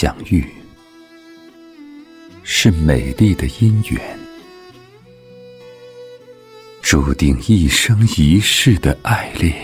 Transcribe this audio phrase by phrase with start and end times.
[0.00, 0.42] 相遇
[2.42, 4.18] 是美丽的姻缘，
[6.80, 9.54] 注定一生一世的爱恋。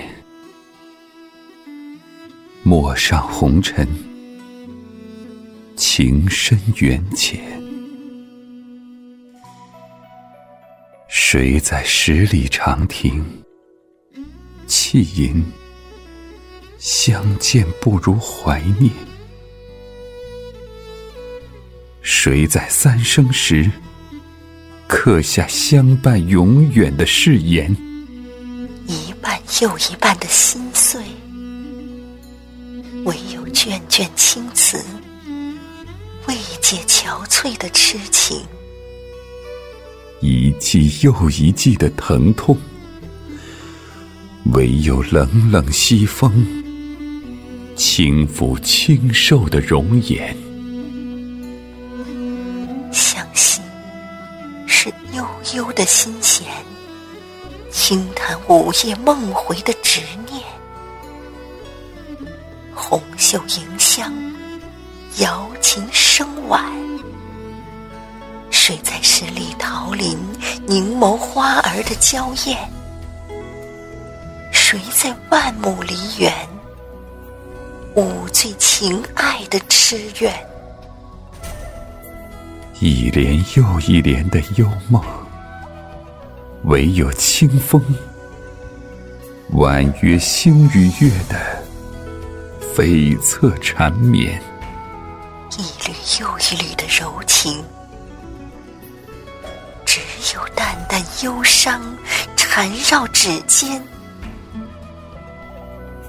[2.62, 3.88] 陌上红尘，
[5.74, 7.42] 情深缘浅。
[11.08, 13.24] 谁在十里长亭，
[14.66, 15.42] 泣吟
[16.76, 18.92] 相见不如怀念？
[22.26, 23.70] 谁在三生石，
[24.88, 27.70] 刻下相伴永远的誓言？
[28.88, 31.00] 一半又一半的心碎，
[33.04, 34.76] 唯有卷卷青词，
[36.26, 38.40] 慰藉憔悴的痴情。
[40.20, 42.58] 一季又一季的疼痛，
[44.46, 46.44] 唯有冷冷西风，
[47.76, 50.36] 轻抚清瘦的容颜。
[55.12, 56.46] 悠悠的心弦，
[57.70, 60.42] 轻弹午夜梦回的执念。
[62.74, 64.12] 红袖迎香，
[65.18, 66.62] 瑶琴声婉。
[68.50, 70.18] 谁在十里桃林
[70.66, 72.58] 凝眸花儿的娇艳？
[74.52, 76.32] 谁在万亩梨园
[77.94, 80.32] 舞醉情爱的痴怨？
[82.78, 85.02] 一帘又一帘的幽梦，
[86.64, 87.82] 唯有清风
[89.52, 91.64] 婉约星与月的
[92.74, 94.38] 悱恻缠绵，
[95.56, 97.64] 一缕又一缕的柔情，
[99.86, 100.00] 只
[100.34, 101.80] 有淡淡忧伤
[102.36, 103.82] 缠绕指尖，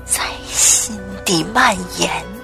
[0.03, 2.36] 在心底蔓延。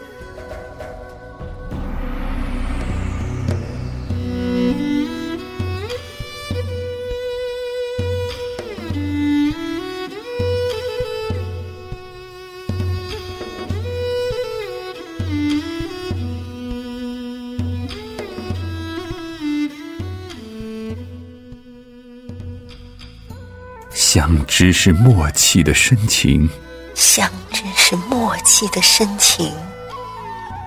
[24.13, 26.47] 相知是默契的深情，
[26.93, 29.51] 相知是默契的深情，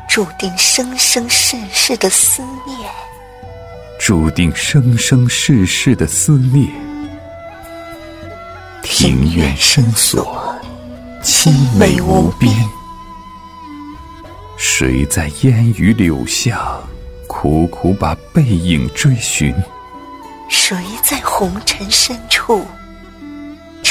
[0.09, 2.91] 注定生生世世的思念，
[4.01, 6.69] 注定生生世世的思念。
[8.83, 10.53] 庭院深锁，
[11.23, 12.53] 凄美无边。
[14.57, 16.81] 谁在烟雨柳下，
[17.29, 19.55] 苦苦把背影追寻？
[20.49, 22.67] 谁在红尘深处？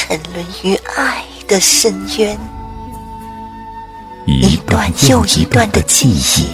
[0.07, 2.37] 沉沦于爱的深渊，
[4.27, 6.45] 一段又一段的记忆，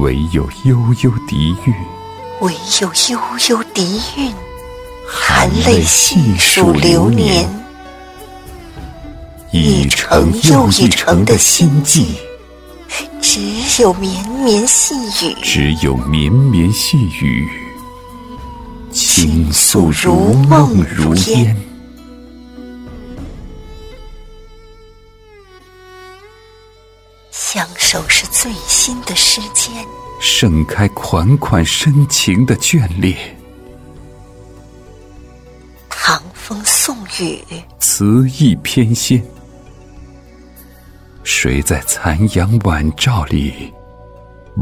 [0.00, 1.74] 唯有悠悠笛韵，
[2.40, 4.34] 唯有悠悠笛韵，
[5.06, 7.48] 含泪细数流年，
[9.52, 12.18] 一程又一程的心悸，
[13.20, 13.40] 只
[13.80, 17.48] 有绵绵细雨，只有绵绵细雨，
[18.90, 21.56] 倾诉如梦如烟。
[28.42, 29.68] 最新的诗笺，
[30.18, 33.14] 盛开款款深情的眷恋。
[35.90, 37.44] 唐风宋雨，
[37.78, 39.22] 词意翩跹。
[41.22, 43.70] 谁在残阳晚照里，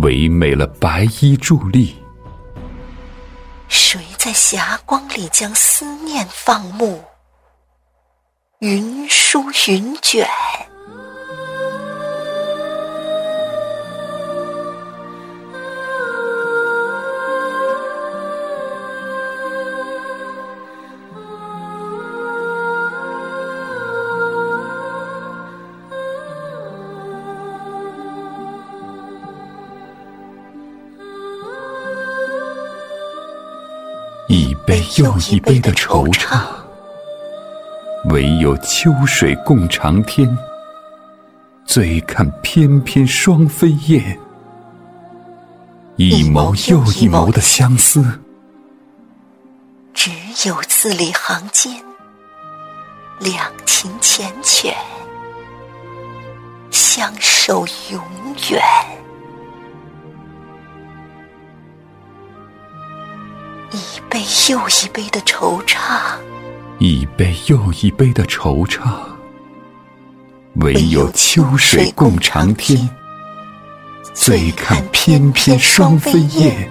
[0.03, 1.95] 唯美了白衣伫立？
[3.69, 7.01] 谁在霞光里将思念放牧？
[8.59, 10.29] 云舒云卷。
[34.39, 36.41] 一杯又一杯的惆怅，
[38.11, 40.39] 唯有秋水共长天。
[41.67, 44.17] 醉看翩翩双飞燕，
[45.97, 48.21] 一眸又一眸的相思。
[49.93, 50.09] 只
[50.47, 51.75] 有字里行间，
[53.19, 54.73] 两情缱绻，
[56.71, 58.01] 相守永
[58.53, 58.63] 远。
[63.71, 66.17] 一杯又一杯的惆怅，
[66.79, 68.99] 一杯又一杯的惆怅，
[70.57, 72.89] 唯有秋水共长天。
[74.15, 76.69] 醉看翩翩双飞燕。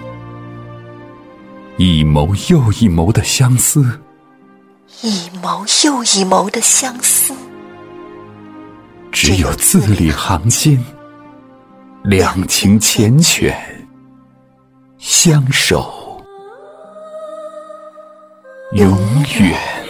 [1.77, 3.99] 一眸又一眸的相思，
[5.01, 7.33] 一眸又一眸的相思，
[9.11, 10.83] 只有字里行间，
[12.03, 13.55] 两情缱绻，
[14.97, 15.96] 相守
[18.71, 18.97] 永
[19.39, 19.86] 远。